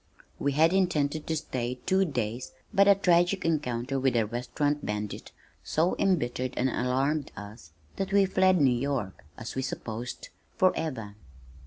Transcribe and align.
We 0.39 0.53
had 0.53 0.73
intended 0.73 1.27
to 1.27 1.35
stay 1.35 1.77
two 1.85 2.05
days 2.05 2.53
but 2.73 2.87
a 2.87 2.95
tragic 2.95 3.45
encounter 3.45 3.99
with 3.99 4.15
a 4.15 4.25
restaurant 4.25 4.83
bandit 4.83 5.31
so 5.63 5.95
embittered 5.99 6.55
and 6.57 6.69
alarmed 6.71 7.31
us 7.37 7.71
that 7.97 8.11
we 8.11 8.25
fled 8.25 8.59
New 8.59 8.71
York 8.75 9.23
(as 9.37 9.53
we 9.53 9.61
supposed), 9.61 10.29
forever. 10.57 11.17